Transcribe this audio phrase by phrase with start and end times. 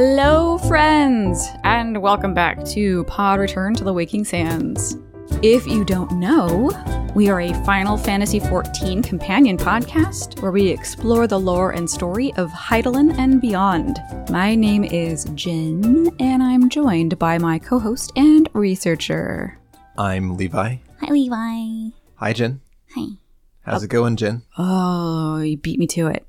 [0.00, 4.96] Hello, friends, and welcome back to Pod Return to the Waking Sands.
[5.42, 6.70] If you don't know,
[7.16, 12.32] we are a Final Fantasy XIV companion podcast where we explore the lore and story
[12.34, 13.98] of Hydaelyn and beyond.
[14.30, 19.58] My name is Jen, and I'm joined by my co host and researcher.
[19.96, 20.76] I'm Levi.
[21.00, 21.90] Hi, Levi.
[22.14, 22.60] Hi, Jen.
[22.94, 23.16] Hi.
[23.62, 24.42] How's it going, Jen?
[24.56, 26.24] Oh, you beat me to it.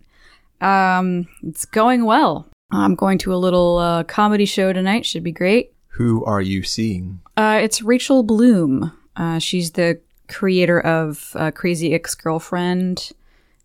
[0.60, 2.49] Um, it's going well.
[2.72, 5.06] I'm going to a little uh, comedy show tonight.
[5.06, 5.74] Should be great.
[5.94, 7.20] Who are you seeing?
[7.36, 8.92] Uh, it's Rachel Bloom.
[9.16, 13.12] Uh, she's the creator of uh, Crazy Ex Girlfriend.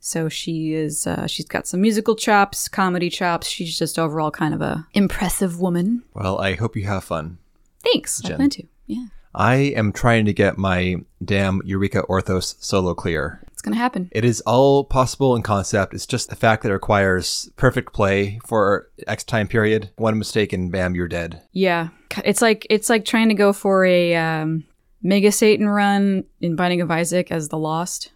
[0.01, 1.07] So she is.
[1.07, 3.47] Uh, she's got some musical chops, comedy chops.
[3.47, 6.03] She's just overall kind of a impressive woman.
[6.13, 7.39] Well, I hope you have fun.
[7.83, 8.21] Thanks.
[8.21, 8.33] Jen.
[8.33, 8.65] I plan to.
[8.87, 13.43] Yeah, I am trying to get my damn Eureka Orthos solo clear.
[13.65, 14.11] It's gonna happen.
[14.13, 15.95] It is all possible in concept.
[15.95, 19.91] It's just the fact that it requires perfect play for X time period.
[19.97, 21.41] One mistake and bam, you're dead.
[21.53, 21.89] Yeah,
[22.27, 24.65] it's like it's like trying to go for a um,
[25.03, 28.13] Mega Satan run in Binding of Isaac as the Lost.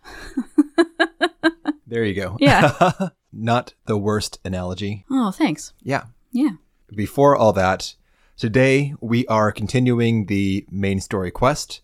[1.87, 2.37] There you go.
[2.41, 2.93] Yeah.
[3.33, 5.07] Not the worst analogy.
[5.11, 5.73] Oh, thanks.
[5.83, 6.05] Yeah.
[6.33, 6.53] Yeah.
[6.95, 7.95] Before all that,
[8.37, 11.81] today we are continuing the main story quest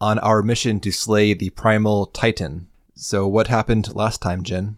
[0.00, 2.68] on our mission to slay the primal titan.
[2.94, 4.76] So, what happened last time, Jen?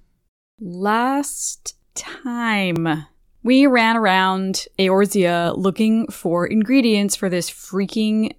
[0.58, 3.06] Last time,
[3.42, 8.34] we ran around Eorzea looking for ingredients for this freaking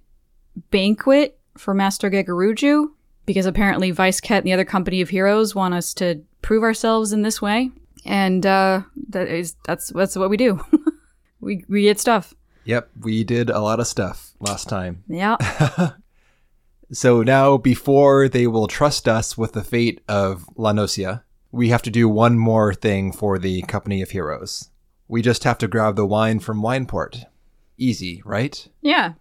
[0.70, 2.90] banquet for Master Gegeruju,
[3.24, 7.22] because apparently Wheiskaet and the other company of heroes want us to prove ourselves in
[7.22, 7.70] this way.
[8.04, 10.60] And uh, that is that's that's what we do.
[11.40, 12.34] we we get stuff.
[12.64, 15.04] Yep, we did a lot of stuff last time.
[15.08, 15.36] Yeah.
[16.90, 21.22] So now, before they will trust us with the fate of La Lanosia,
[21.52, 24.70] we have to do one more thing for the Company of Heroes.
[25.06, 27.24] We just have to grab the wine from Wineport.
[27.76, 28.68] Easy, right?
[28.82, 29.14] yeah.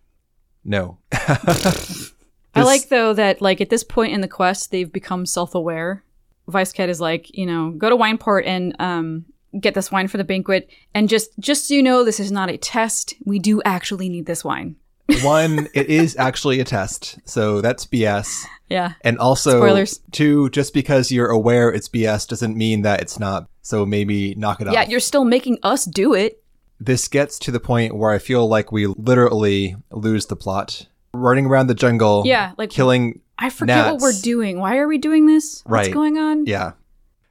[0.64, 0.97] No.
[1.14, 6.03] I like though that like at this point in the quest they've become self-aware.
[6.50, 9.25] Wheiskaet is like, you know, go to Wineport and um
[9.58, 12.50] get this wine for the banquet and just just so you know this is not
[12.50, 13.13] a test.
[13.25, 14.75] We do actually need this wine.
[15.23, 18.44] One, it is actually a test, so that's BS.
[18.69, 18.94] Yeah.
[19.01, 20.00] And also, Spoilers.
[20.12, 23.47] two, just because you're aware it's BS doesn't mean that it's not.
[23.62, 24.73] So maybe knock it off.
[24.73, 26.44] Yeah, you're still making us do it.
[26.79, 30.88] This gets to the point where I feel like we literally lose the plot.
[31.13, 33.22] Running around the jungle, Yeah, like killing.
[33.39, 34.59] I forget what we're doing.
[34.59, 35.63] Why are we doing this?
[35.66, 36.45] What's going on?
[36.45, 36.74] Yeah.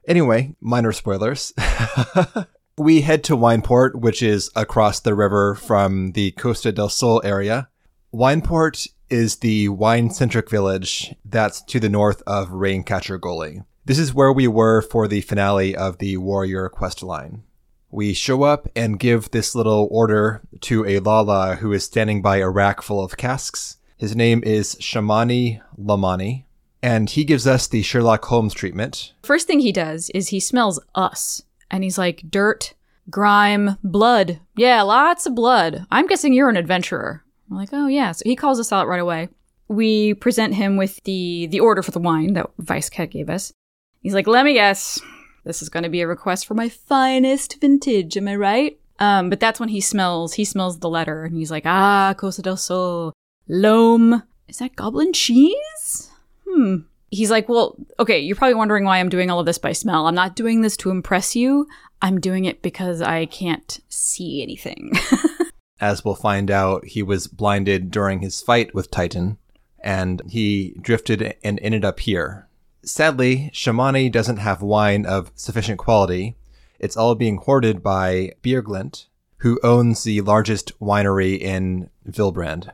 [0.08, 1.53] Anyway, minor spoilers.
[2.78, 7.69] we head to Wineport, which is across the river from the Costa del Sol area.
[8.12, 13.62] Wineport is the wine centric village that's to the north of Raincatcher Gully.
[13.87, 17.44] This is where we were for the finale of the Warrior quest line.
[17.91, 22.38] We show up and give this little order to a Lala who is standing by
[22.38, 23.78] a rack full of casks.
[23.97, 26.44] His name is Shamani Lamani,
[26.82, 29.14] and he gives us the Sherlock Holmes treatment.
[29.22, 32.75] First thing he does is he smells us and he's like dirt,
[33.10, 34.41] grime, blood.
[34.56, 35.87] Yeah, lots of blood.
[35.91, 37.25] I'm guessing you're an adventurer.
[37.49, 38.12] We're like, oh yeah.
[38.12, 39.28] So he calls us out right away.
[39.69, 43.53] We present him with the the order for the wine that Wheiskaet gave us.
[44.00, 45.00] He's like, let me guess.
[45.44, 48.16] This is going to be a request for my finest vintage.
[48.16, 48.78] Am I right?
[48.99, 50.34] Um, but that's when he smells.
[50.34, 53.12] He smells the letter and he's like, ah, Costa del Sol,
[53.49, 54.22] loam.
[54.49, 56.10] Is that goblin cheese?
[56.49, 56.78] Hmm.
[57.11, 60.06] He's like, well, okay, you're probably wondering why I'm doing all of this by smell.
[60.06, 61.69] I'm not doing this to impress you.
[62.03, 64.93] I'm doing it because I can't see anything.
[65.81, 69.39] As we'll find out, he was blinded during his fight with Titan,
[69.78, 72.49] and he drifted and ended up here.
[72.83, 76.37] Sadly, Shamani doesn't have wine of sufficient quality.
[76.78, 79.06] It's all being hoarded by Bierglint,
[79.38, 82.71] who owns the largest winery in Vylbrand.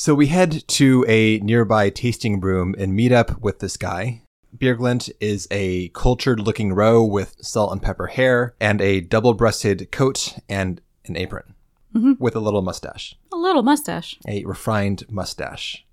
[0.00, 4.22] So we head to a nearby tasting room and meet up with this guy.
[4.56, 9.92] Bierglint is a cultured looking roe with salt and pepper hair and a double breasted
[9.92, 11.54] coat and an apron
[11.94, 12.12] mm-hmm.
[12.18, 14.18] with a little mustache, a little mustache.
[14.26, 15.84] a refined mustache.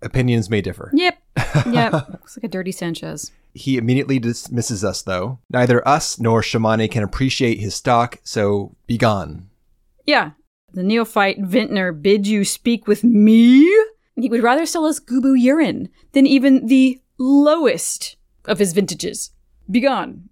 [0.00, 0.92] Opinions may differ.
[0.94, 1.18] Yep.
[1.66, 1.92] Yep.
[1.92, 3.32] Looks like a dirty Sanchez.
[3.52, 5.40] He immediately dismisses us, though.
[5.50, 9.50] Neither us nor Shamani can appreciate his stock, so be gone.
[10.04, 10.32] Yeah.
[10.76, 13.60] The neophyte vintner bid you speak with me?
[14.14, 19.30] He would rather sell us Goobbue urine than even the lowest of his vintages.
[19.70, 20.28] Begone.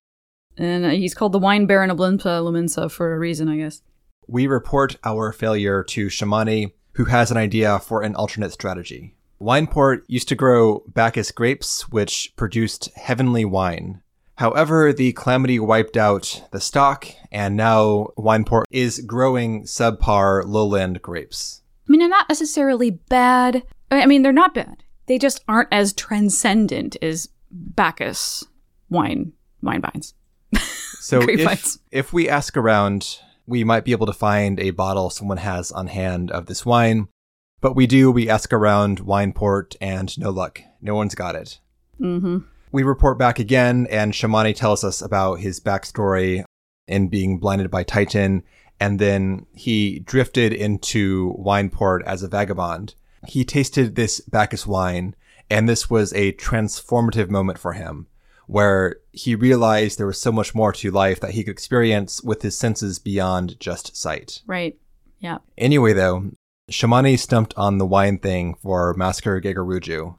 [0.58, 3.80] And uh, he's called the wine baron of Limsa for a reason, I guess.
[4.28, 9.16] We report our failure to Shamani, who has an idea for an alternate strategy.
[9.40, 14.02] Wineport used to grow Bacchus grapes, which produced heavenly wine.
[14.36, 21.62] However, the calamity wiped out the stock, and now Wineport is growing subpar lowland grapes.
[21.88, 23.62] I mean, they're not necessarily bad.
[23.90, 24.82] I mean, they're not bad.
[25.06, 28.44] They just aren't as transcendent as Bacchus
[28.90, 29.32] wine
[29.62, 30.14] wine vines.
[31.04, 31.78] So if, Grapevines.
[31.90, 35.88] if we ask around, we might be able to find a bottle someone has on
[35.88, 37.08] hand of this wine.
[37.60, 40.62] But we do, we ask around Wineport and no luck.
[40.80, 41.60] No one's got it.
[42.00, 42.38] Mm-hmm.
[42.74, 46.42] We report back again, and Shamani tells us about his backstory
[46.88, 48.42] in being blinded by Titan,
[48.80, 52.96] and then he drifted into Wineport as a vagabond.
[53.28, 55.14] He tasted this Bacchus wine,
[55.48, 58.08] and this was a transformative moment for him,
[58.48, 62.42] where he realized there was so much more to life that he could experience with
[62.42, 64.42] his senses beyond just sight.
[64.48, 64.76] Right.
[65.20, 65.38] Yeah.
[65.56, 66.32] Anyway, though,
[66.68, 70.16] Shamani stumped on the wine thing for Masker Gegeruju.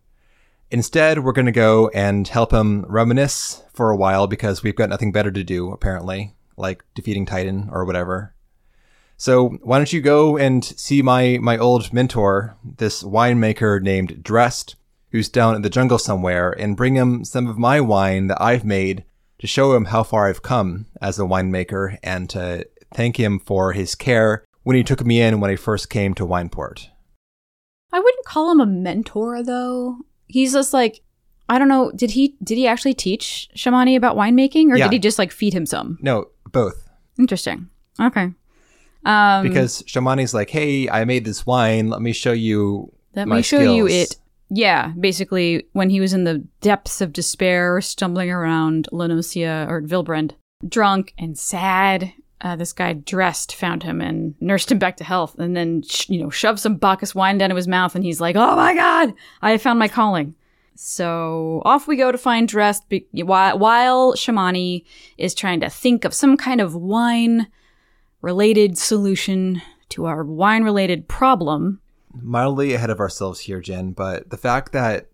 [0.72, 4.90] Instead, we're going to go and help him reminisce for a while because we've got
[4.90, 8.34] nothing better to do, apparently, like defeating Titan or whatever.
[9.18, 14.76] So why don't you go and see my, my old mentor, this winemaker named Drest,
[15.12, 18.66] who's down in the jungle somewhere, and bring him some of my wine that I've
[18.66, 19.06] made
[19.40, 23.74] to show him how far I've come as a winemaker and to thank him for
[23.74, 26.88] his care when he took me in when I first came to Wineport.
[27.92, 30.00] I wouldn't call him a mentor though.
[30.28, 31.02] He's just like
[31.48, 34.86] I don't know, did he did he actually teach Shamani about winemaking or Yeah.
[34.86, 35.98] did he just like feed him some?
[36.02, 36.90] No, both.
[37.20, 37.70] Interesting.
[38.00, 38.32] Okay.
[39.06, 41.90] Um Because Shamani's like, hey, I made this wine.
[41.90, 44.18] Let me show you let me show you it.
[44.50, 49.82] Yeah, basically when he was in the depths of despair, stumbling around La Noscea or
[49.82, 50.32] Vylbrand,
[50.68, 52.12] drunk and sad,
[52.42, 56.10] uh, this guy Drest found him and nursed him back to health, and then sh-
[56.10, 59.14] you know shoved some Bacchus wine down his mouth, and he's like, "Oh my god,
[59.42, 60.36] I have found my calling."
[60.76, 64.84] So off we go to find Drest, be- while, while Shamani
[65.18, 67.48] is trying to think of some kind of wine
[68.22, 71.80] related solution to our wine related problem.
[72.14, 75.08] mildly ahead of ourselves here, Jen, but the fact that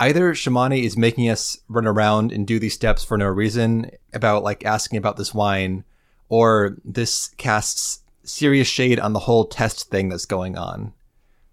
[0.00, 4.42] either Shamani is making us run around and do these steps for no reason about
[4.42, 5.84] like asking about this wine,
[6.28, 10.92] or this casts serious shade on the whole test thing that's going on.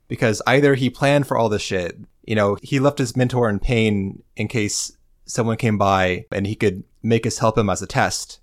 [0.08, 3.60] Because either he planned for all this shit, you know, he left his mentor in
[3.60, 4.96] pain in case
[5.26, 8.40] someone came by and he could make us help him as a test.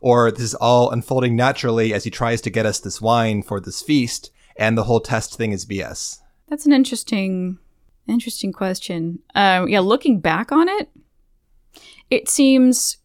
[0.00, 3.60] Or this is all unfolding naturally as he tries to get us this wine for
[3.60, 6.18] this feast, and the whole test thing is BS.
[6.48, 7.58] That's an interesting,
[8.08, 9.20] interesting question.
[9.34, 10.90] Um, yeah, looking back on it,
[12.10, 12.98] it seems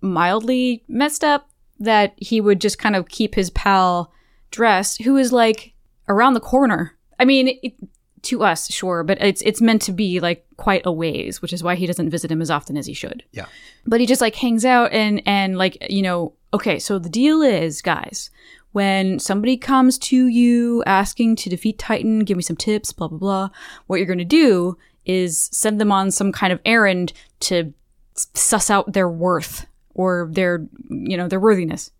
[0.00, 4.12] mildly messed up that he would just kind of keep his pal
[4.50, 5.74] Drest, who is like
[6.08, 6.96] around the corner.
[7.18, 7.74] I mean, it,
[8.22, 11.62] to us, sure, but it's it's meant to be like quite a ways, which is
[11.62, 13.24] why he doesn't visit him as often as he should.
[13.32, 13.46] Yeah.
[13.86, 17.42] But he just like hangs out and and like you know, okay, so the deal
[17.42, 18.30] is, guys,
[18.72, 23.18] when somebody comes to you asking to defeat Titan, give me some tips, blah blah
[23.18, 23.48] blah,
[23.86, 27.72] what you're going to do is send them on some kind of errand to
[28.14, 29.66] suss out their worth
[29.98, 31.90] or their you know their worthiness.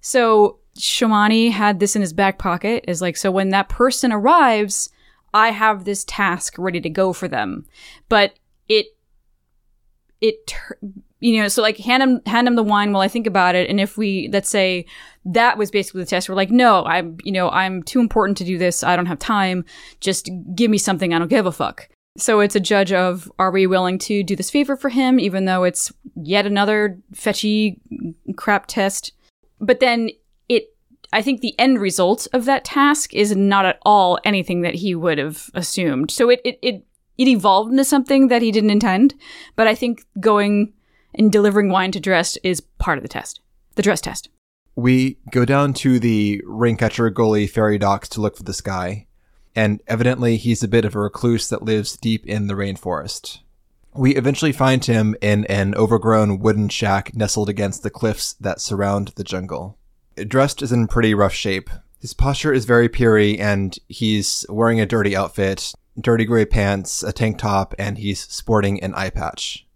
[0.00, 4.90] So Shamani had this in his back pocket is like so when that person arrives,
[5.32, 7.64] I have this task ready to go for them.
[8.08, 8.34] But
[8.68, 8.86] it
[10.20, 10.52] it
[11.20, 13.70] you know so like hand him hand him the wine while I think about it
[13.70, 14.86] and if we let's say
[15.24, 18.44] that was basically the test we're like no I'm you know I'm too important to
[18.44, 19.64] do this I don't have time
[20.00, 21.88] just give me something I don't give a fuck.
[22.16, 25.44] So it's a judge of are we willing to do this favor for him even
[25.44, 27.80] though it's yet another fetchy
[28.36, 29.12] crap test.
[29.60, 30.10] But then
[30.48, 30.74] it
[31.12, 34.94] I think the end result of that task is not at all anything that he
[34.94, 36.10] would have assumed.
[36.10, 36.84] So it it it,
[37.18, 39.14] it evolved into something that he didn't intend,
[39.54, 40.72] but I think going
[41.14, 43.40] and delivering wine to Drest is part of the test.
[43.74, 44.28] The dress test.
[44.74, 49.06] We go down to the Raincatcher Gully ferry docks to look for this guy,
[49.56, 53.38] and evidently he's a bit of a recluse that lives deep in the rainforest.
[53.94, 59.08] We eventually find him in an overgrown wooden shack nestled against the cliffs that surround
[59.16, 59.78] the jungle.
[60.28, 61.70] Drest is in pretty rough shape.
[61.98, 67.12] His posture is very peery, and he's wearing a dirty outfit, dirty gray pants, a
[67.12, 69.66] tank top, and he's sporting an eye patch.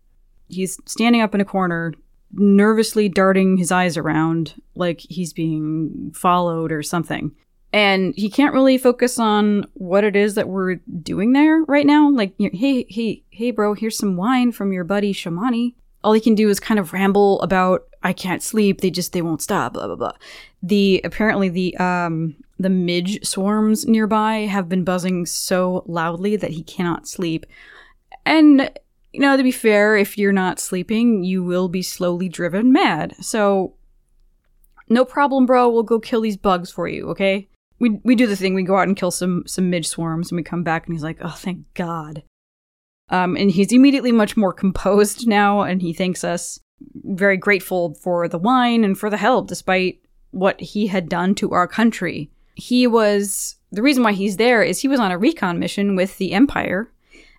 [0.48, 1.94] He's standing up in a corner,
[2.32, 7.32] nervously darting his eyes around like he's being followed or something.
[7.72, 12.10] And he can't really focus on what it is that we're doing there right now.
[12.10, 15.74] Like, hey, hey, hey, bro, here's some wine from your buddy Shamani.
[16.02, 18.80] All he can do is kind of ramble about, I can't sleep.
[18.80, 20.14] They just, they won't stop, blah, blah, blah.
[20.62, 26.62] The, apparently the, um, the midge swarms nearby have been buzzing so loudly that he
[26.62, 27.46] cannot sleep.
[28.26, 28.70] And
[29.12, 33.16] you know, to be fair, if you're not sleeping, you will be slowly driven mad.
[33.20, 33.74] So,
[34.88, 35.68] no problem, bro.
[35.68, 37.48] We'll go kill these bugs for you, okay?
[37.80, 38.54] We, we do the thing.
[38.54, 41.02] We go out and kill some some midge swarms, and we come back, and he's
[41.02, 42.22] like, "Oh, thank God."
[43.08, 46.60] Um, and he's immediately much more composed now, and he thanks us,
[46.94, 51.50] very grateful for the wine and for the help, despite what he had done to
[51.52, 52.30] our country.
[52.54, 56.18] He was the reason why he's there is he was on a recon mission with
[56.18, 56.92] the Empire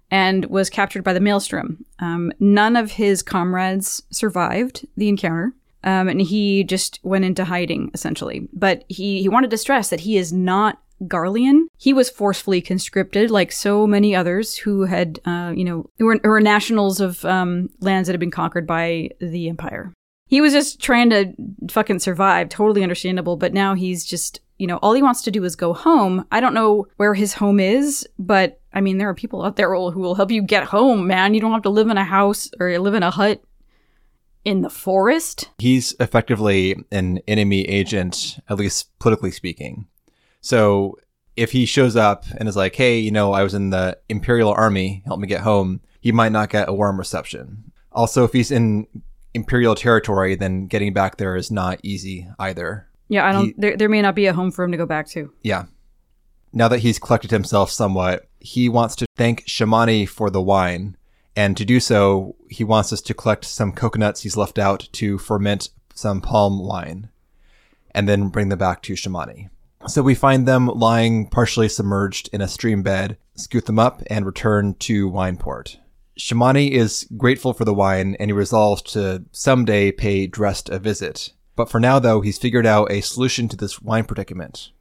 [0.09, 1.85] and was captured by the Maelstrom.
[1.99, 5.53] Um, none of his comrades survived the encounter.
[5.83, 8.47] Um, and he just went into hiding essentially.
[8.53, 11.63] But he, he wanted to stress that he is not Garlean.
[11.77, 16.19] He was forcefully conscripted, like so many others who had, uh, you know, who were,
[16.21, 19.93] who were nationals of um, lands that had been conquered by the Empire.
[20.27, 21.33] He was just trying to
[21.69, 23.35] fucking survive, totally understandable.
[23.35, 26.25] But now he's just, you know, all he wants to do is go home.
[26.31, 29.73] I don't know where his home is, but I mean, there are people out there
[29.73, 31.33] who will help you get home, man.
[31.33, 33.43] You don't have to live in a house or live in a hut
[34.43, 35.49] in the forest.
[35.59, 39.87] He's effectively an enemy agent, at least politically speaking.
[40.41, 40.97] So
[41.35, 44.51] if he shows up and is like, hey, you know, I was in the Imperial
[44.51, 47.71] Army, help me get home, he might not get a warm reception.
[47.91, 48.87] Also, if he's in
[49.33, 52.87] Imperial territory, then getting back there is not easy either.
[53.07, 53.45] Yeah, I don't.
[53.45, 55.31] He- there, there may not be a home for him to go back to.
[55.43, 55.65] Yeah.
[56.53, 60.97] Now that he's collected himself somewhat, he wants to thank Shamani for the wine.
[61.35, 65.17] And to do so, he wants us to collect some coconuts he's left out to
[65.17, 67.09] ferment some palm wine
[67.93, 69.49] and then bring them back to Shamani.
[69.87, 74.25] So we find them lying partially submerged in a stream bed, scoot them up, and
[74.25, 75.77] return to Wineport.
[76.19, 81.33] Shamani is grateful for the wine and he resolves to someday pay Drest a visit.
[81.55, 84.71] But for now, though, he's figured out a solution to this wine predicament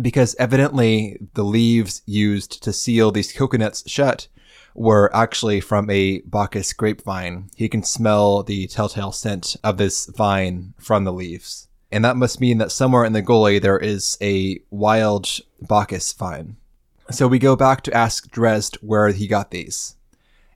[0.00, 4.28] because evidently the leaves used to seal these coconuts shut
[4.76, 7.50] were actually from a Bacchus grapevine.
[7.56, 11.68] He can smell the telltale scent of this vine from the leaves.
[11.90, 16.56] And that must mean that somewhere in the gully there is a wild Bacchus vine.
[17.10, 19.96] So we go back to ask Drest where he got these.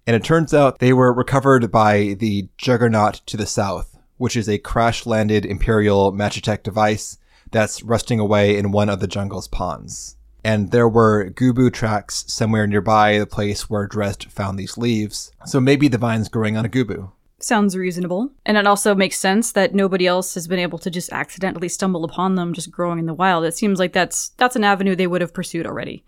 [0.06, 4.48] And it turns out they were recovered by the Juggernaut to the south, which is
[4.48, 7.18] a crash landed Imperial Magitech device
[7.52, 10.16] that's rusting away in one of the jungle's ponds.
[10.42, 15.32] And there were Goobbue tracks somewhere nearby the place where Drest found these leaves.
[15.46, 17.10] So maybe the vine's growing on a Goobbue.
[17.42, 18.30] Sounds reasonable.
[18.44, 22.04] And it also makes sense that nobody else has been able to just accidentally stumble
[22.04, 23.44] upon them just growing in the wild.
[23.44, 26.04] It seems like that's that's an avenue they would have pursued already.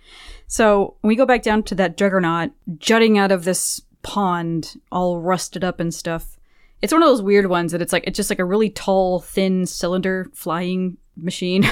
[0.46, 5.20] So when we go back down to that juggernaut jutting out of this pond, all
[5.20, 6.36] rusted up and stuff.
[6.82, 9.20] It's one of those weird ones that it's like it's just like a really tall,
[9.20, 11.64] thin cylinder flying machine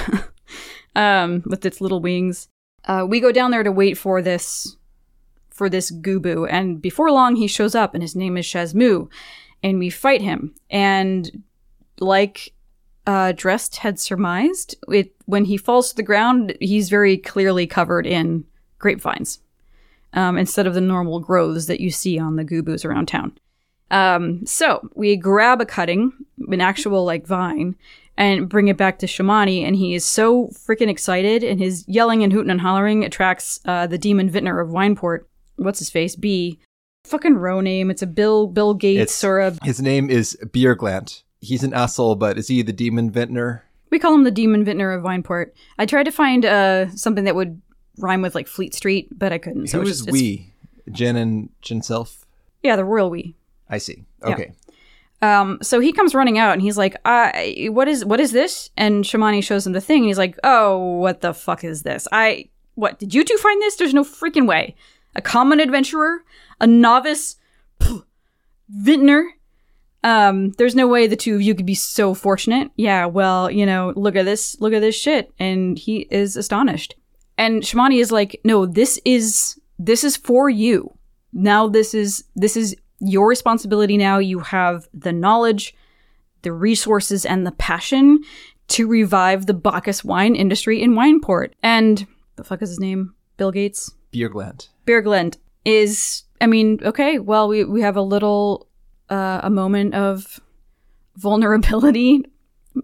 [0.95, 2.47] um, with its little wings.
[2.85, 4.75] Uh, we go down there to wait for this
[5.49, 9.09] for this Goobbue, and before long he shows up, and his name is Shazmu,
[9.61, 10.55] and we fight him.
[10.69, 11.43] And
[11.99, 12.53] like
[13.05, 18.07] uh, Drest had surmised, it when he falls to the ground, he's very clearly covered
[18.07, 18.45] in
[18.79, 19.39] grapevines
[20.13, 23.37] um, instead of the normal growths that you see on the Goobbues around town.
[23.91, 26.13] Um, so we grab a cutting,
[26.49, 27.75] an actual like vine,
[28.17, 32.23] and bring it back to Shamani, and he is so freaking excited, and his yelling
[32.23, 35.21] and hooting and hollering attracts uh, the demon vintner of Wineport.
[35.55, 36.15] What's his face?
[36.15, 36.59] B.
[37.05, 37.89] Fucking row name.
[37.89, 39.55] It's a Bill Bill Gates It's- or a.
[39.63, 41.23] His name is Beerglant.
[41.39, 43.65] He's an asshole, but is he the demon vintner?
[43.89, 45.51] We call him the demon vintner of Wineport.
[45.79, 47.61] I tried to find uh something that would
[47.97, 49.67] rhyme with like Fleet Street, but I couldn't.
[49.67, 50.53] So Who is just, we?
[50.91, 52.25] Jen and Jen Self?
[52.63, 53.35] Yeah, the royal we.
[53.69, 54.05] I see.
[54.25, 54.35] Yeah.
[55.21, 58.71] Um, so he comes running out and he's like, I, what is, what is this?
[58.75, 62.07] And Shamani shows him the thing and he's like, oh, what the fuck is this?
[62.11, 63.75] I, what, did you two find this?
[63.75, 64.75] There's no freaking way.
[65.15, 66.23] A common adventurer?
[66.59, 67.35] A novice?
[67.79, 68.03] Pff,
[68.69, 69.29] vintner?
[70.03, 72.71] Um, there's no way the two of you could be so fortunate.
[72.75, 75.31] Yeah, well, you know, look at this, look at this shit.
[75.37, 76.95] And he is astonished.
[77.37, 80.97] And Shamani is like, no, this is, this is for you.
[81.33, 84.19] Now this is, this is your responsibility now.
[84.19, 85.75] You have the knowledge,
[86.43, 88.23] the resources, and the passion
[88.69, 91.51] to revive the Bacchus wine industry in Wineport.
[91.61, 93.15] And the fuck is his name?
[93.37, 93.93] Bill Gates?
[94.13, 94.69] Beerglant.
[94.85, 98.67] Beer Glend is, I mean, okay, well, we, we have a little,
[99.09, 100.39] uh, a moment of
[101.15, 102.23] vulnerability.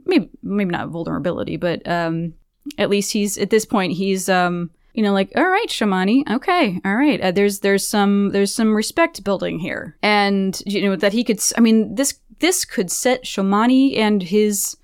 [0.05, 2.33] Maybe, maybe not vulnerability, but, um,
[2.77, 6.81] at least he's, at this point, he's, um, you know, like, all right, Shamani, okay,
[6.83, 7.21] all right.
[7.21, 9.95] Uh, there's, there's some, there's some respect building here.
[10.01, 14.75] And, you know, that he could, I mean, this, this could set Shamani and his,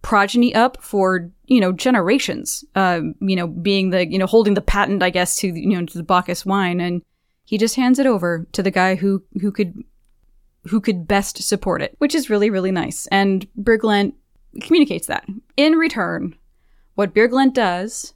[0.00, 4.60] progeny up for you know generations uh, you know being the you know holding the
[4.60, 7.02] patent i guess to you know to the bacchus wine and
[7.48, 9.72] He just hands it over to the guy who who could
[10.64, 13.06] who could best support it, which is really really nice.
[13.10, 14.12] And Birglent
[14.60, 15.26] communicates that.
[15.56, 16.34] In return,
[16.94, 18.12] what Birglent does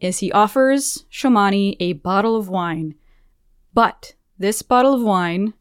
[0.00, 2.94] is he offers Shamani a bottle of wine.
[3.72, 5.54] But this bottle of wine,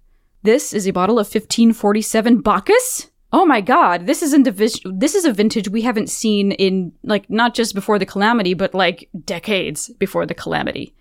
[0.43, 3.09] this is a bottle of 1547 Bacchus?
[3.31, 7.55] Oh my god, this is this is a vintage we haven't seen in like not
[7.55, 10.93] just before the calamity, but like decades before the calamity.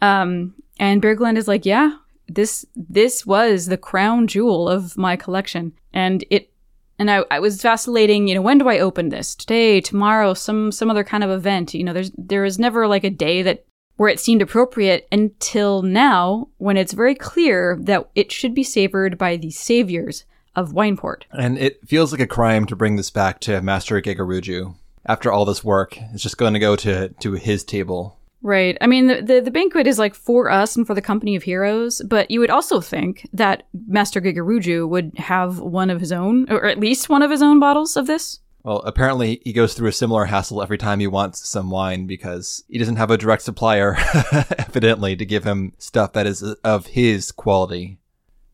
[0.00, 5.72] Um and Berglund is like, yeah, this this was the crown jewel of my collection.
[5.92, 6.50] And it
[6.98, 9.34] and I, I was vacillating, you know, when do I open this?
[9.34, 11.74] Today, tomorrow, some some other kind of event.
[11.74, 13.64] You know, there's there is never like a day that
[13.96, 19.16] where it seemed appropriate until now, when it's very clear that it should be savored
[19.16, 20.24] by the saviors
[20.56, 21.22] of Wineport.
[21.32, 24.74] And it feels like a crime to bring this back to Master Gegeruju.
[25.06, 28.18] After all this work, it's just going to go to, to his table.
[28.44, 28.76] Right.
[28.82, 31.42] I mean, the, the, the banquet is like for us and for the company of
[31.42, 36.46] heroes, but you would also think that Master Gegeruju would have one of his own,
[36.50, 38.40] or at least one of his own bottles of this.
[38.62, 42.62] Well, apparently he goes through a similar hassle every time he wants some wine because
[42.68, 43.96] he doesn't have a direct supplier,
[44.58, 47.96] evidently, to give him stuff that is of his quality.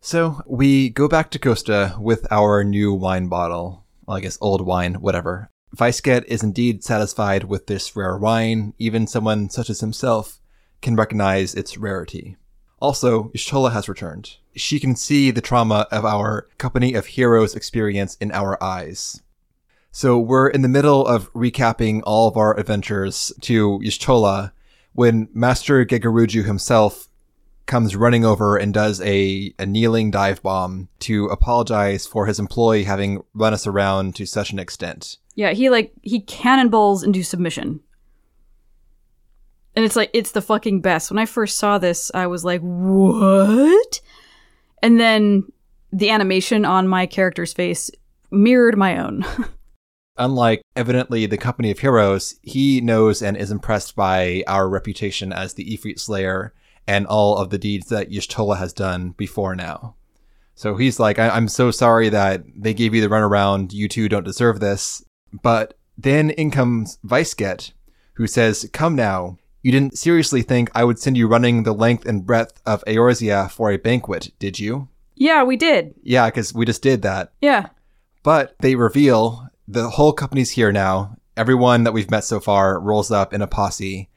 [0.00, 3.84] So we go back to Costa with our new wine bottle.
[4.06, 5.50] Well, I guess old wine, whatever.
[5.76, 8.74] Wheiskaet is indeed satisfied with this rare wine.
[8.78, 10.40] Even someone such as himself
[10.82, 12.36] can recognize its rarity.
[12.80, 14.36] Also, Y'shtola has returned.
[14.56, 19.20] She can see the trauma of our Company of Heroes experience in our eyes.
[19.92, 24.52] So we're in the middle of recapping all of our adventures to Y'shtola
[24.92, 27.08] when Master Gegeruju himself
[27.70, 32.82] comes running over and does a, a kneeling dive bomb to apologize for his employee
[32.82, 35.16] having run us around to such an extent.
[35.36, 37.80] Yeah, he like he cannonballs into submission.
[39.76, 41.10] And it's like it's the fucking best.
[41.10, 44.00] When I first saw this, I was like, "What?"
[44.82, 45.44] And then
[45.92, 47.88] the animation on my character's face
[48.32, 49.24] mirrored my own.
[50.18, 55.54] Unlike evidently the Company of Heroes, he knows and is impressed by our reputation as
[55.54, 56.52] the Ifrit Slayer
[56.86, 59.94] and all of the deeds that Y'shtola has done before now.
[60.54, 63.72] So he's like, I- am so sorry that they gave you the runaround.
[63.72, 65.02] You two don't deserve this.
[65.42, 67.72] But then in comes Wheiskaet,
[68.14, 69.38] who says, Come now.
[69.62, 73.50] You didn't seriously think I would send you running the length and breadth of Eorzea
[73.50, 74.88] for a banquet, did you?
[75.14, 75.94] Yeah, we did.
[76.02, 77.32] Yeah, because we just did that.
[77.40, 77.68] Yeah.
[78.22, 81.16] But they reveal the whole company's here now.
[81.38, 84.09] Everyone that we've met so far rolls up in a posse.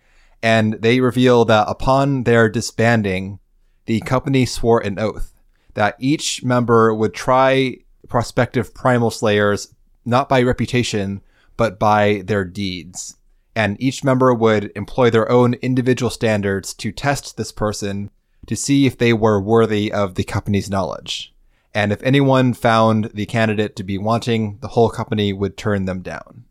[0.44, 3.40] And they reveal that upon their disbanding,
[3.86, 5.34] the company swore an oath
[5.74, 7.78] that each member would try
[8.08, 9.74] prospective primal slayers
[10.06, 11.22] not by reputation,
[11.58, 13.16] but by their deeds.
[13.56, 18.10] And each member would employ their own individual standards to test this person
[18.48, 21.34] to see if they were worthy of the company's knowledge.
[21.74, 26.02] And if anyone found the candidate to be wanting, the whole company would turn them
[26.02, 26.46] down.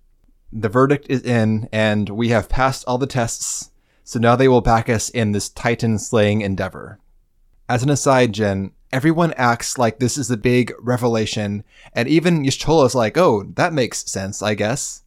[0.53, 3.71] The verdict is in, and we have passed all the tests,
[4.05, 6.99] so now they will back us in this titan slaying endeavor.
[7.69, 12.95] As an aside, Jen, everyone acts like this is a big revelation, and even Y'shtola's
[12.95, 15.03] like, oh, that makes sense, I guess.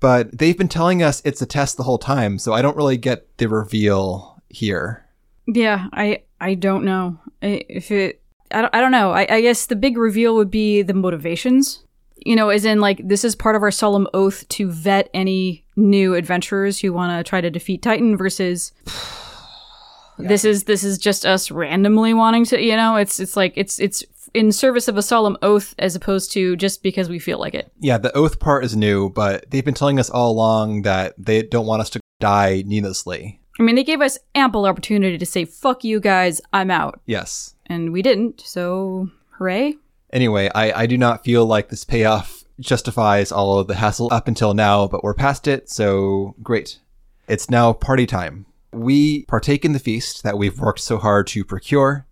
[0.00, 2.96] But they've been telling us it's a test the whole time, so I don't really
[2.96, 5.04] get the reveal here.
[5.46, 8.22] Yeah, I I don't know if it.
[8.50, 9.10] I don't, I don't know.
[9.10, 11.82] I, I guess the big reveal would be the motivations.
[12.16, 15.64] You know, as in like this is part of our solemn oath to vet any
[15.78, 18.72] new adventurers who want to try to defeat Titan versus
[20.18, 23.78] this is this is just us randomly wanting to, you know, it's it's like it's
[23.78, 27.54] it's in service of a solemn oath as opposed to just because we feel like
[27.54, 27.72] it.
[27.78, 31.42] Yeah, the oath part is new, but they've been telling us all along that they
[31.42, 33.40] don't want us to die needlessly.
[33.58, 37.54] I mean, they gave us ample opportunity to say "fuck you guys, I'm out," Yes.
[37.66, 38.40] and we didn't.
[38.40, 39.76] So, hooray!
[40.12, 44.28] Anyway, I, I do not feel like this payoff justifies all of the hassle up
[44.28, 46.80] until now, but we're past it, so great.
[47.28, 48.46] It's now party time.
[48.72, 52.06] We partake in the feast that we've worked so hard to procure,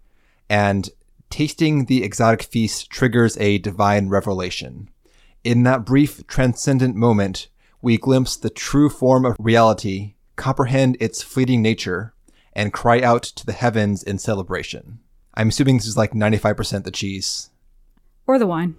[0.48, 0.88] and
[1.30, 4.90] tasting the exotic feast triggers a divine revelation.
[5.44, 7.48] In that brief transcendent moment,
[7.82, 12.14] we glimpse the true form of reality, comprehend its fleeting nature,
[12.52, 14.98] and cry out to the heavens in celebration.
[15.34, 17.50] I'm assuming this is like 95% the cheese.
[18.26, 18.76] Or the wine.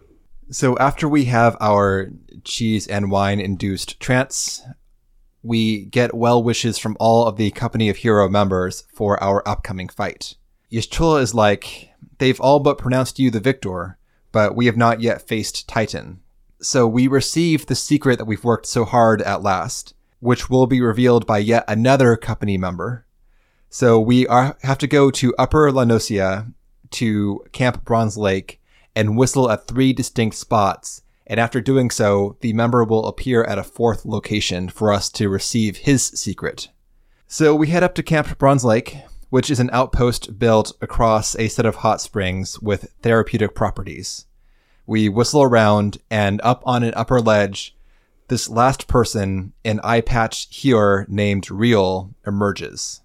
[0.49, 2.11] So after we have our
[2.43, 4.63] cheese and wine induced trance,
[5.43, 9.89] we get well wishes from all of the Company of Hero members for our upcoming
[9.89, 10.35] fight.
[10.71, 13.97] Y'shtola is like, they've all but pronounced you the victor,
[14.31, 16.21] but we have not yet faced Titan.
[16.61, 20.81] So we receive the secret that we've worked so hard at last, which will be
[20.81, 23.05] revealed by yet another company member.
[23.69, 26.53] So we are have to go to Upper La Noscea
[26.91, 28.61] to Camp Bronze Lake
[28.95, 31.01] and whistle at three distinct spots.
[31.25, 35.29] And after doing so, the member will appear at a fourth location for us to
[35.29, 36.69] receive his secret.
[37.27, 38.97] So we head up to Camp Bronze Lake,
[39.29, 44.25] which is an outpost built across a set of hot springs with therapeutic properties.
[44.85, 47.75] We whistle around, and up on an upper ledge,
[48.29, 53.01] this last person, an eye patch healer named Real, emerges.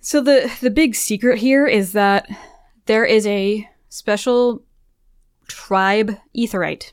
[0.00, 2.28] So the the big secret here is that
[2.86, 4.62] there is a special
[5.52, 6.92] tribe aetheryte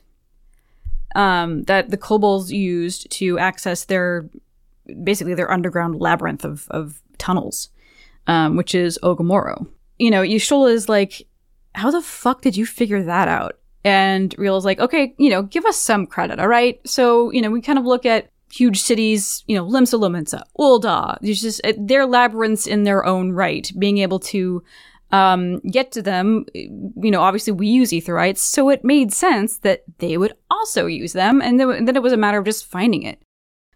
[1.14, 4.28] um, that the kobolds used to access their
[5.02, 7.70] basically their underground labyrinth of, of tunnels,
[8.26, 9.66] um, which is O'Ghomoro.
[9.98, 11.26] You know, Y'shtola is like,
[11.74, 13.58] how the fuck did you figure that out?
[13.84, 16.80] And Real is like, okay, you know, give us some credit, all right?
[16.86, 21.18] So, you know, we kind of look at huge cities, you know, Limsa Lominsa, Ul'dah,
[21.20, 23.70] there's just, uh, they're labyrinths in their own right.
[23.78, 24.62] Being able to
[25.12, 29.82] um, get to them, you know, obviously we use aetherytes, so it made sense that
[29.98, 33.20] they would also use them, and then, it was a matter of just finding it.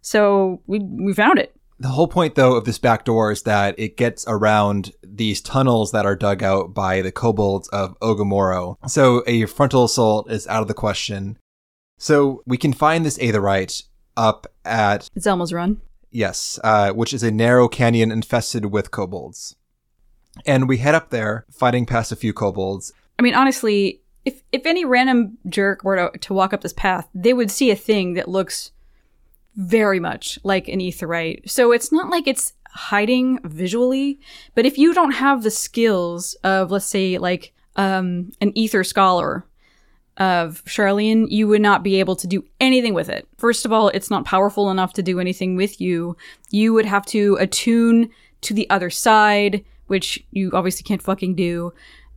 [0.00, 1.54] So we we found it.
[1.78, 5.90] The whole point, though, of this back door is that it gets around these tunnels
[5.90, 8.76] that are dug out by the kobolds of O'Ghomoro.
[8.88, 11.36] So a frontal assault is out of the question.
[11.98, 13.82] So we can find this aetheryte
[14.16, 15.80] up at Zelma's Run.
[16.10, 19.56] Yes, uh, which is a narrow canyon infested with kobolds.
[20.46, 22.92] And we head up there, fighting past a few kobolds.
[23.18, 27.08] I mean, honestly, if if any random jerk were to, to walk up this path,
[27.14, 28.72] they would see a thing that looks
[29.56, 31.48] very much like an aetheryte.
[31.48, 34.18] So it's not like it's hiding visually,
[34.54, 39.46] but if you don't have the skills of, let's say, like um, an ether scholar
[40.16, 43.28] of Sharlayan, you would not be able to do anything with it.
[43.36, 46.16] First of all, it's not powerful enough to do anything with you.
[46.50, 48.10] You would have to attune
[48.42, 51.72] to the other side, which you obviously can't fucking do.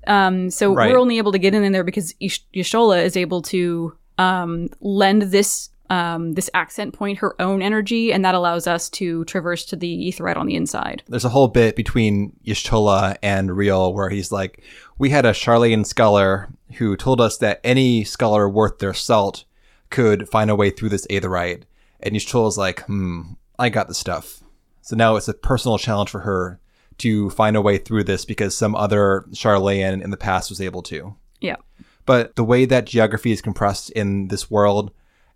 [0.06, 0.92] Um, so Right.
[0.92, 5.70] we're only able to get in there because Ish- is able to um, lend this
[5.90, 10.10] um, this accent point her own energy, and that allows us to traverse to the
[10.12, 11.02] aetheryte on the inside.
[11.08, 14.62] There's a whole bit between Y'shtola and Real where he's like,
[14.98, 19.46] We had a Sharlayan scholar who told us that any scholar worth their salt
[19.90, 21.64] could find a way through this aetheryte.
[22.02, 23.22] And Y'shtola's like, Hmm,
[23.58, 24.44] I got the stuff.
[24.82, 26.60] So now it's a personal challenge for her
[27.00, 30.82] to find a way through this because some other Sharlayan in the past was able
[30.84, 31.16] to.
[31.42, 31.58] Yeah.
[32.06, 34.92] But the way that geography is compressed in this world,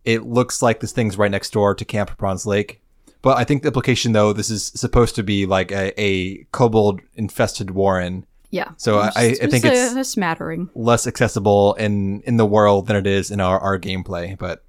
[0.05, 2.81] it looks like this thing's right next door to Camp Bronze Lake.
[3.21, 7.01] But I think the implication, though, this is supposed to be like a, a kobold
[7.15, 8.71] infested warren, Yeah.
[8.77, 10.69] So I- I- think a, it's- a smattering.
[10.73, 14.35] less accessible in in the world than it is in our, our gameplay.
[14.37, 14.65] But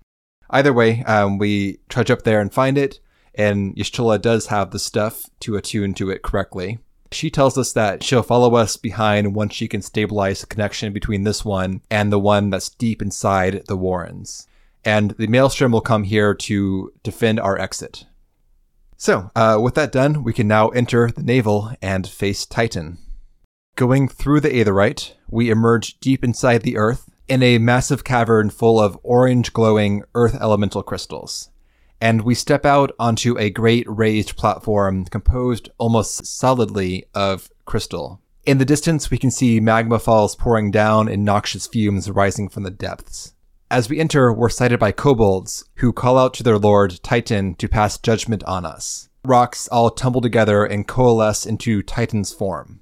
[0.50, 3.00] either way, um, we trudge up there and find it,
[3.34, 6.78] and Y'shtola does have the stuff to attune to it correctly.
[7.10, 11.24] She tells us that she'll follow us behind once she can stabilize the connection between
[11.24, 14.46] this one and the one that's deep inside the Warrens.
[14.84, 18.06] And the Maelstrom will come here to defend our exit.
[18.96, 22.98] So, uh, with that done, we can now enter the navel and face Titan.
[23.74, 28.78] Going through the Aetheryte, we emerge deep inside the Earth in a massive cavern full
[28.78, 31.50] of orange glowing Earth elemental crystals.
[32.02, 38.20] And we step out onto a great raised platform composed almost solidly of crystal.
[38.44, 42.64] In the distance, we can see magma falls pouring down and noxious fumes rising from
[42.64, 43.34] the depths.
[43.70, 47.68] As we enter, we're sighted by kobolds, who call out to their lord, Titan, to
[47.68, 49.08] pass judgment on us.
[49.24, 52.80] Rocks all tumble together and coalesce into Titan's form.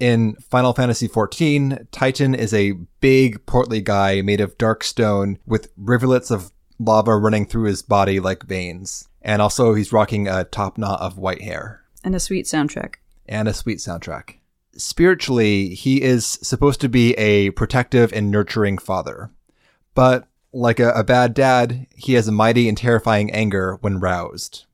[0.00, 5.70] In Final Fantasy XIV, Titan is a big, portly guy made of dark stone with
[5.76, 9.08] rivulets of lava running through his body like veins.
[9.22, 12.94] And also, he's rocking a top knot of white hair And a sweet soundtrack.
[13.26, 14.36] and a sweet soundtrack.
[14.76, 19.30] Spiritually, he is supposed to be a protective and nurturing father.
[19.94, 24.64] But like a, a bad dad, he has a mighty and terrifying anger when roused.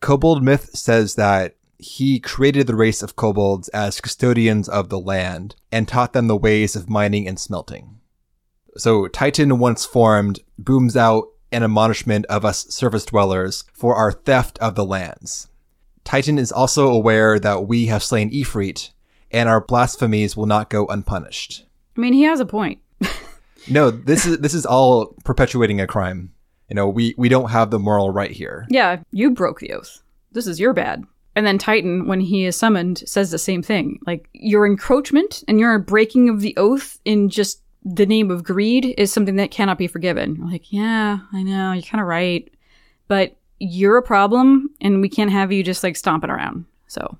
[0.00, 5.54] Kobold myth says that he created the race of kobolds as custodians of the land
[5.70, 7.99] and taught them the ways of mining and smelting.
[8.76, 14.58] So Titan, once formed, booms out an admonishment of us surface dwellers for our theft
[14.58, 15.48] of the lands.
[16.04, 18.90] Titan is also aware that we have slain Ifrit,
[19.30, 21.66] and our blasphemies will not go unpunished.
[21.96, 22.80] I mean, he has a point.
[23.68, 26.32] No, this is this is all perpetuating a crime.
[26.68, 28.66] You know, we we don't have the moral right here.
[28.70, 30.02] Yeah, you broke the oath.
[30.32, 31.04] This is your bad.
[31.36, 34.00] And then Titan, when he is summoned, says the same thing.
[34.06, 38.94] Like, your encroachment and your breaking of the oath in just the name of greed
[38.98, 40.48] is something that cannot be forgiven.
[40.50, 42.52] Like, yeah, I know, you're kind of right.
[43.08, 46.64] But you're a problem, and we can't have you just like stomping around.
[46.86, 47.18] So,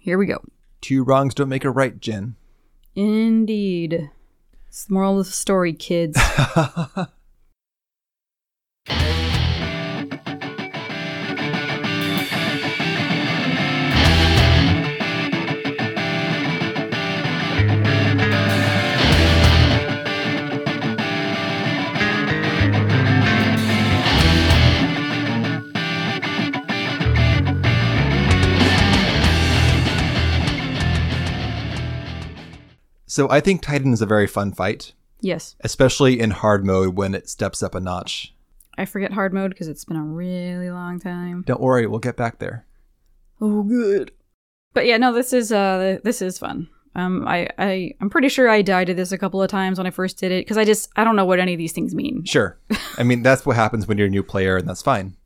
[0.00, 0.42] here we go.
[0.80, 2.36] Two wrongs don't make a right, Jen.
[2.94, 4.10] Indeed.
[4.68, 6.18] It's the moral of the story, kids.
[33.10, 35.56] So I think Titan is a very fun fight, yes.
[35.62, 38.32] especially in hard mode when it steps up a notch.
[38.78, 41.42] I forget hard mode because it's been a really long time.
[41.44, 42.66] Don't worry, we'll get back there.
[43.40, 44.12] Oh, good.
[44.74, 46.68] But yeah, no, this is uh, this is fun.
[46.94, 49.88] Um, I I I'm pretty sure I died to this a couple of times when
[49.88, 51.96] I first did it because I just I don't know what any of these things
[51.96, 52.24] mean.
[52.24, 52.60] Sure.
[52.96, 55.16] I mean, that's what happens when you're a new player, and that's fine.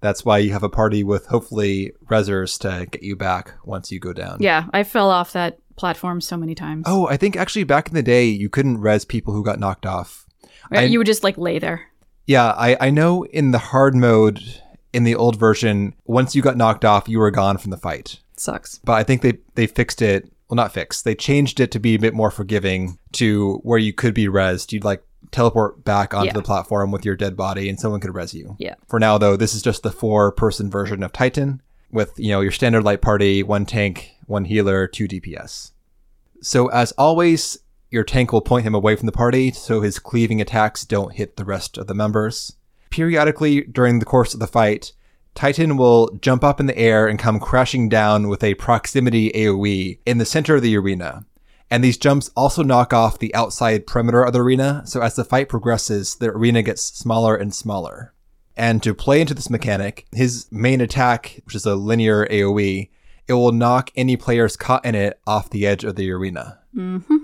[0.00, 4.00] That's why you have a party with hopefully resers to get you back once you
[4.00, 4.38] go down.
[4.40, 6.84] Yeah, I fell off that platform so many times.
[6.86, 9.86] Oh, I think actually back in the day, you couldn't res people who got knocked
[9.86, 10.26] off.
[10.70, 11.88] Right, I- you would just like lay there.
[12.26, 14.40] Yeah, I, I know in the hard mode,
[14.92, 18.18] in the old version, once you got knocked off, you were gone from the fight.
[18.36, 18.78] sucks.
[18.78, 20.32] But I think they, they fixed it.
[20.48, 21.04] Well, not fixed.
[21.04, 24.72] They changed it to be a bit more forgiving to where you could be resed.
[24.72, 26.32] You'd like teleport back onto Yeah.
[26.32, 28.56] the platform with your dead body and someone could res you.
[28.58, 28.74] Yeah.
[28.88, 32.40] For now, though, this is just the four person version of Titan with, you know,
[32.40, 35.72] your standard light party, one tank, one healer, two DPS.
[36.42, 37.58] So as always,
[37.90, 41.36] your tank will point him away from the party so his cleaving attacks don't hit
[41.36, 42.56] the rest of the members.
[42.90, 44.92] Periodically during the course of the fight,
[45.34, 49.98] Titan will jump up in the air and come crashing down with a proximity AoE
[50.06, 51.26] in the center of the arena.
[51.70, 55.24] And these jumps also knock off the outside perimeter of the arena, so as the
[55.24, 58.14] fight progresses, the arena gets smaller and smaller.
[58.56, 62.88] And to play into this mechanic, his main attack, which is a linear AoE,
[63.28, 66.60] it will knock any players caught in it off the edge of the arena.
[66.74, 67.16] Mm-hmm.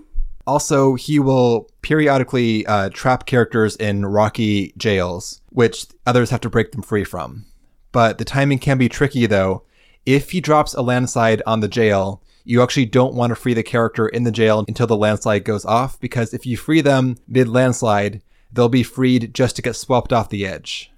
[0.47, 6.73] Also, he will periodically uh, trap characters in rocky jails, which others have to break
[6.73, 7.47] them free from.
[7.92, 9.62] But the timing can be tricky though.
[10.05, 13.62] If he drops a landslide on the jail, you actually don't want to free the
[13.62, 17.49] character in the jail until the landslide goes off, because if you free them mid
[17.49, 18.21] landslide,
[18.53, 20.90] they'll be freed just to get swept off the edge.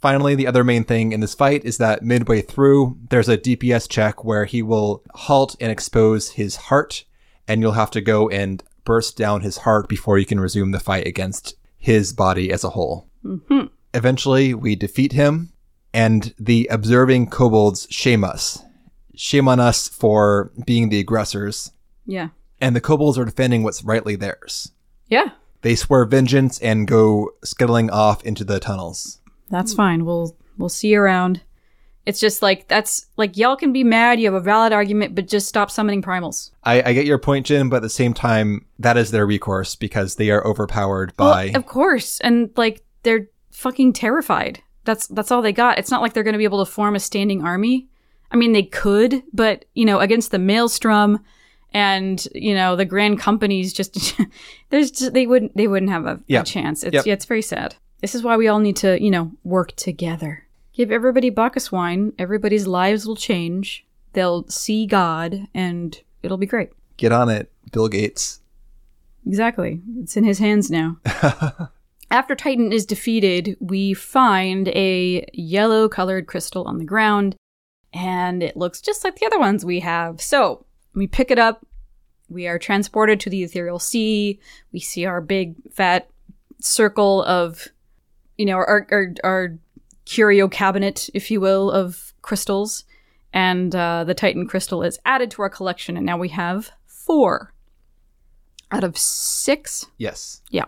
[0.00, 3.86] Finally, the other main thing in this fight is that midway through, there's a DPS
[3.88, 7.04] check where he will halt and expose his heart,
[7.46, 10.80] and you'll have to go and burst down his heart before you can resume the
[10.80, 13.08] fight against his body as a whole.
[13.24, 13.66] Mm-hmm.
[13.92, 15.52] Eventually, we defeat him,
[15.92, 18.62] and the observing kobolds shame us.
[19.14, 21.72] Shame on us for being the aggressors,
[22.06, 22.28] Yeah.
[22.58, 24.72] and the kobolds are defending what's rightly theirs.
[25.08, 25.30] Yeah.
[25.60, 29.19] They swear vengeance and go scuttling off into the tunnels.
[29.50, 30.04] That's fine.
[30.04, 31.42] We'll we'll see you around.
[32.06, 34.18] It's just like that's like y'all can be mad.
[34.20, 36.50] You have a valid argument, but just stop summoning primals.
[36.64, 39.74] I, I get your point, Jin, but at the same time, that is their recourse
[39.74, 41.46] because they are overpowered by.
[41.46, 44.62] Well, of course, and like they're fucking terrified.
[44.84, 45.78] That's that's all they got.
[45.78, 47.88] It's not like they're going to be able to form a standing army.
[48.32, 51.20] I mean, they could, but you know, against the maelstrom
[51.72, 54.16] and you know the grand companies, just
[54.70, 56.82] there's just, they wouldn't they wouldn't have a, a chance.
[56.82, 57.06] It's Yep.
[57.06, 57.76] yeah, it's very sad.
[58.00, 60.46] This is why we all need to you know work together.
[60.72, 62.12] Give everybody Bacchus wine.
[62.18, 63.86] Everybody's lives will change.
[64.12, 66.70] They'll see God, and it'll be great.
[66.96, 68.40] Get on it, Bill Gates.
[69.26, 69.80] Exactly.
[69.98, 70.98] It's in his hands now.
[72.10, 77.36] After Titan is defeated, we find a yellow colored crystal on the ground,
[77.92, 80.20] and it looks just like the other ones we have.
[80.20, 81.64] So we pick it up.
[82.28, 84.40] We are transported to the aetherial sea.
[84.72, 86.10] We see our big fat
[86.60, 87.68] circle of,
[88.40, 89.58] you know, our, our, our
[90.06, 92.84] curio cabinet, if you will, of crystals.
[93.34, 97.52] And uh, the Titan crystal is added to our collection, and now we have four
[98.72, 99.84] out of six.
[99.98, 100.40] Yes.
[100.48, 100.64] Yeah.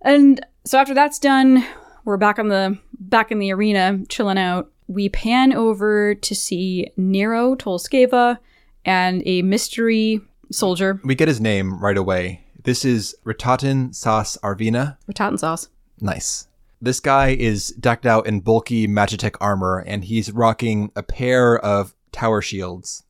[0.00, 1.64] And so after that's done,
[2.04, 4.72] we're back on the back in the arena, chilling out.
[4.88, 8.36] We pan over to see Nero tol Scaeva
[8.84, 12.44] and a mystery soldier, We get his name right away.
[12.64, 14.96] This is Rhitahtyn sas Arvina.
[15.08, 15.68] Rotatin sauce.
[16.00, 16.48] Nice.
[16.82, 21.94] This guy is decked out in bulky Magitech armor, and he's rocking a pair of
[22.10, 23.04] tower shields.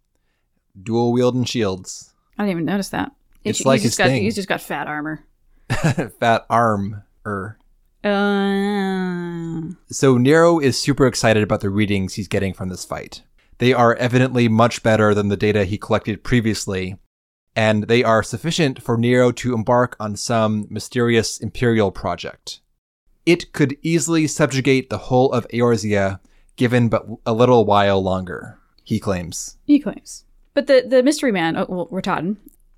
[0.81, 2.13] Dual wielding shields.
[2.39, 3.13] I didn't even notice that.
[3.45, 4.23] It's He's- like he's his just got, thing.
[4.23, 5.25] He's just got fat armor.
[6.21, 7.03] Fat arm.
[7.27, 7.57] Er.
[8.05, 13.23] Uh, So Nero is super excited about the readings he's getting from this fight.
[13.59, 16.97] They are evidently much better than the data he collected previously,
[17.57, 22.61] and they are sufficient for Nero to embark on some mysterious imperial project.
[23.25, 26.21] It could easily subjugate the whole of Eorzea
[26.57, 29.57] given but a little while longer, he claims.
[29.65, 30.25] he claims.
[30.55, 32.37] But the the mystery man, oh, well, Rhitahtyn,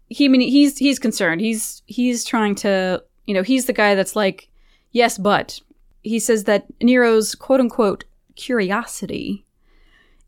[0.08, 1.40] he I mean he's he's concerned.
[1.40, 4.48] He's he's trying to you know he's the guy that's like
[4.92, 5.60] yes, but
[6.02, 8.04] he says that Nero's quote unquote
[8.36, 9.44] curiosity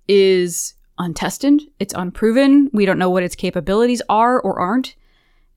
[0.08, 1.62] is untested.
[1.78, 2.70] It's unproven.
[2.72, 4.94] We don't know what its capabilities are or aren't.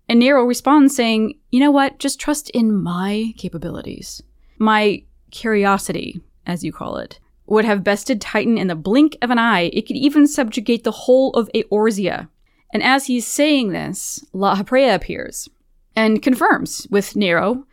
[0.08, 2.00] And Nero responds saying, you know what?
[2.00, 4.24] Just trust in my capabilities.
[4.60, 9.40] My curiosity, as you call it, would have bested Titan in the blink of an
[9.40, 9.72] eye.
[9.74, 12.28] It could even subjugate the whole of Eorzea.
[12.72, 15.50] And as he's saying this, Lahabrea appears
[15.96, 17.66] and confirms with Nero,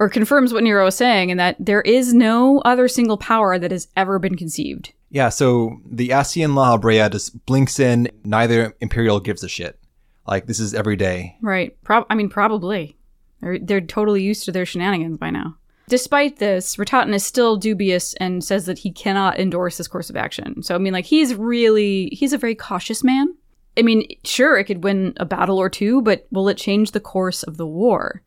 [0.00, 3.70] or confirms what Nero is saying, and that there is no other single power that
[3.70, 4.92] has ever been conceived.
[5.10, 9.78] Yeah, so the Ascian Lahabrea just blinks in, neither Imperial gives a shit.
[10.26, 11.36] Like, this is every day.
[11.40, 11.80] Right.
[11.84, 12.96] Prob- I mean, probably.
[13.40, 15.56] They're, they're totally used to their shenanigans by now.
[15.86, 20.16] Despite this, Rhitahtyn is still dubious and says that he cannot endorse this course of
[20.16, 20.62] action.
[20.62, 23.34] So, I mean, like, he's really, he's a very cautious man.
[23.76, 27.00] I mean, sure, it could win a battle or two, but will it change the
[27.00, 28.22] course of the war?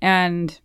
[0.00, 0.56] And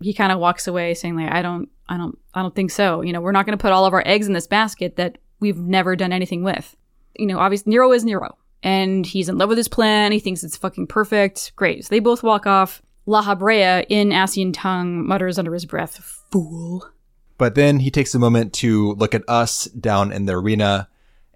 [0.00, 3.00] he kind of walks away saying, like, I don't, I don't, I don't think so.
[3.00, 5.18] You know, we're not going to put all of our eggs in this basket that
[5.40, 6.76] we've never done anything with.
[7.16, 10.12] You know, obviously, Nero is Nero, and he's in love with his plan.
[10.12, 11.52] He thinks it's fucking perfect.
[11.56, 11.84] Great.
[11.84, 12.82] So they both walk off.
[13.08, 15.96] Lahabrea, in Ascian tongue, mutters under his breath,
[16.30, 16.90] Fool.
[17.38, 20.88] But then he takes a moment to look at us down in the arena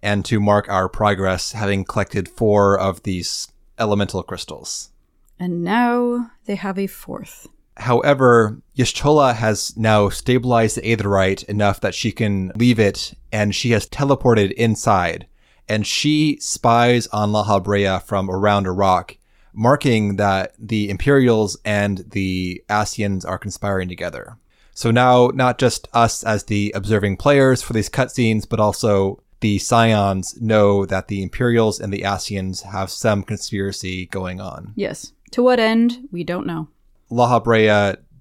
[0.03, 4.91] and to mark our progress, having collected four of these elemental crystals.
[5.39, 7.49] And now they have a fourth.
[7.79, 13.71] However, Y'shtola has now stabilized the Aetheryte enough that she can leave it, and she
[13.71, 15.27] has teleported inside.
[15.69, 19.17] And she spies on Lahabrea from around a rock,
[19.53, 24.37] marking that the Imperials and the Ascians are conspiring together.
[24.75, 29.59] So now, not just us as the observing players for these cutscenes, but also the
[29.59, 34.73] Scions know that the Imperials and the Ascians have some conspiracy going on.
[34.77, 35.13] Yes.
[35.33, 36.69] To what end, we don't know.
[37.11, 37.43] La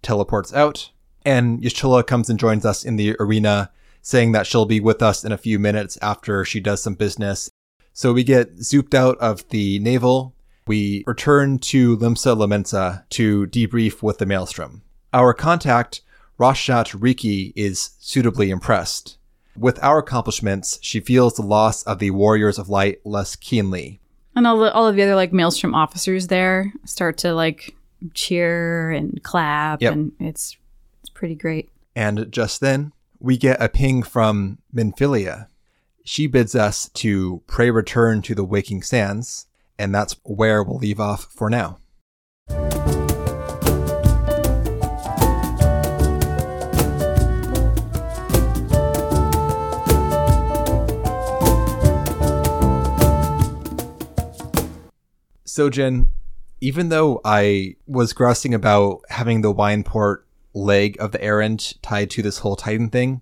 [0.01, 0.91] teleports out,
[1.23, 5.23] and Y'shtola comes and joins us in the arena, saying that she'll be with us
[5.23, 7.49] in a few minutes after she does some business.
[7.93, 10.33] So we get zooped out of the navel.
[10.67, 14.83] We return to Limsa Lominsa to debrief with the Maelstrom.
[15.13, 16.01] Our contact,
[16.39, 19.17] R'ashaht Rhiki, is suitably impressed.
[19.57, 23.99] With our accomplishments, she feels the loss of the Warriors of Light less keenly.
[24.35, 27.75] And all the all of the other like Maelstrom officers there start to like
[28.13, 29.93] cheer and clap, Yep.
[29.93, 30.55] and it's
[31.01, 31.69] it's pretty great.
[31.95, 35.47] And just then, we get a ping from Minfilia.
[36.05, 39.47] She bids us to pray return to the Waking Sands,
[39.81, 41.79] and that's where we'll leave off for now.
[55.43, 56.09] So, Jen,
[56.61, 60.19] even though I was grousing about having the Wineport
[60.53, 63.21] leg of the errand tied to this whole Titan thing,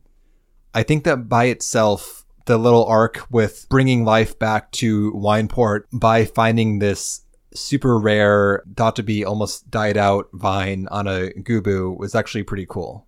[0.73, 6.25] I think that by itself, the little arc with bringing life back to Wineport by
[6.25, 7.21] finding this
[7.53, 12.65] super rare, thought to be almost died out vine on a Goobbue was actually pretty
[12.67, 13.05] cool.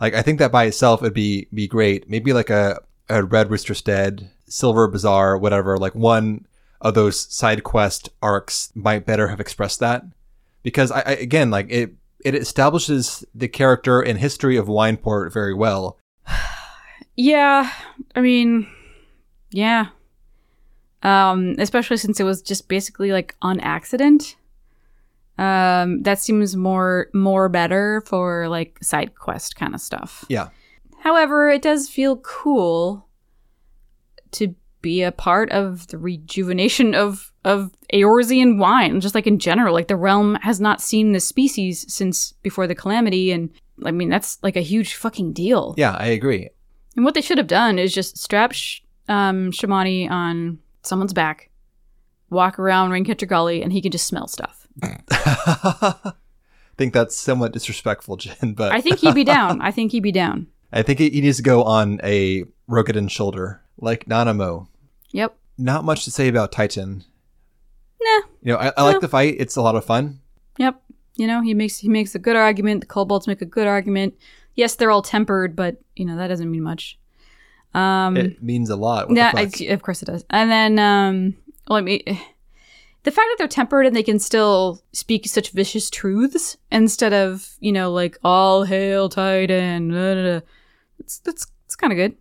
[0.00, 2.08] Like, I think that by itself would be, be great.
[2.08, 6.46] Maybe like a, a Red Rooster Stead, Silver Bazaar, whatever, like one
[6.80, 10.04] of those side quest arcs might better have expressed that.
[10.62, 15.54] Because I, I again, like it, it establishes the character and history of Wineport very
[15.54, 15.98] well.
[17.20, 17.70] Yeah,
[18.14, 18.66] I mean,
[19.50, 19.88] yeah.
[21.02, 24.36] Um, especially since it was just basically like on accident.
[25.36, 30.24] Um, that seems more more better for like side quest kind of stuff.
[30.30, 30.48] Yeah.
[31.00, 33.06] However, it does feel cool
[34.32, 39.74] to be a part of the rejuvenation of of Eorzean wine, just like in general.
[39.74, 43.50] Like the realm has not seen this species since before the calamity, and
[43.84, 45.74] I mean that's like a huge fucking deal.
[45.76, 46.48] Yeah, I agree.
[46.96, 51.50] And what they should have done is just strap sh- um, Shamani on someone's back,
[52.30, 54.66] walk around Raincatcher Gully, and he can just smell stuff.
[54.82, 56.12] I
[56.76, 59.60] think that's somewhat disrespectful, Jen, but I think he'd be down.
[59.62, 60.46] I think he'd be down.
[60.72, 64.68] I think he needs to go on a Roegadyn shoulder, like Nanamo.
[65.10, 65.36] Yep.
[65.58, 67.04] Not much to say about Titan.
[68.00, 68.20] Nah.
[68.42, 69.36] You know, I, I like the fight.
[69.38, 70.20] It's a lot of fun.
[70.58, 70.80] Yep.
[71.16, 72.80] You know, he makes he makes a good argument.
[72.80, 74.14] The kobolds make a good argument.
[74.54, 76.98] Yes, they're all tempered, but you know that doesn't mean much.
[77.74, 79.08] Um, it means a lot.
[79.08, 79.32] What yeah.
[79.34, 80.24] I, of course it does.
[80.30, 81.36] And then, um,
[81.68, 82.02] let me.
[83.02, 87.56] The fact that they're tempered and they can still speak such vicious truths instead of
[87.60, 90.40] you know like all hail Titan, da, da, da,
[90.98, 92.16] it's that's it's kind of good.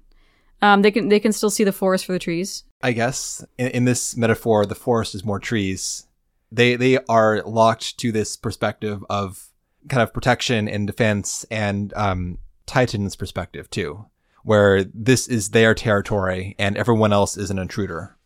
[0.62, 2.64] Um, they can they can still see the forest for the trees.
[2.82, 6.08] I guess in, in this metaphor, the forest is more trees.
[6.52, 9.49] They they are locked to this perspective of
[9.88, 14.06] kind of protection and defense, and um, Titan's perspective too,
[14.44, 18.18] where this is their territory and everyone else is an intruder.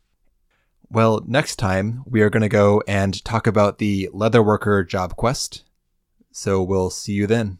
[0.89, 5.63] Well, next time we are going to go and talk about the leatherworker job quest.
[6.31, 7.59] So we'll see you then.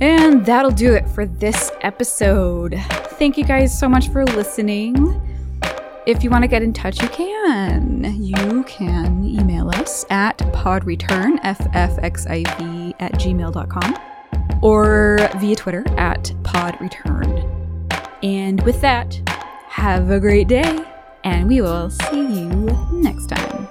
[0.00, 2.80] And that'll do it for this episode.
[3.18, 5.29] Thank you guys so much for listening.
[6.10, 8.04] If you want to get in touch, you can.
[8.20, 13.96] You can email us at podreturn, ffxiv at gmail.com,
[14.60, 17.46] or via Twitter at podreturn.
[18.24, 19.20] And with that,
[19.68, 20.84] have a great day,
[21.22, 22.48] and we will see you
[22.90, 23.68] next time.